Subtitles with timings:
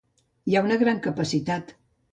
[0.51, 1.77] Hi ha una gran capacitat.